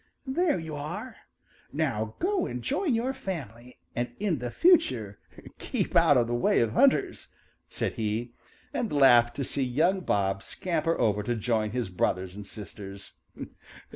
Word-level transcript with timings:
"There 0.25 0.59
you 0.59 0.75
are! 0.77 1.15
Now 1.71 2.15
go 2.17 2.47
and 2.47 2.63
join 2.63 2.95
your 2.95 3.13
family 3.13 3.77
and 3.95 4.11
in 4.19 4.39
the 4.39 4.49
future 4.49 5.19
keep 5.59 5.95
out 5.95 6.17
of 6.17 6.25
the 6.25 6.33
way 6.33 6.59
of 6.61 6.71
hunters," 6.71 7.27
said 7.69 7.93
he, 7.93 8.33
and 8.73 8.91
laughed 8.91 9.35
to 9.35 9.43
see 9.43 9.61
young 9.63 9.99
Bob 9.99 10.41
scamper 10.41 10.97
over 10.99 11.21
to 11.21 11.35
join 11.35 11.69
his 11.69 11.89
brothers 11.89 12.33
and 12.33 12.47
sisters. 12.47 13.13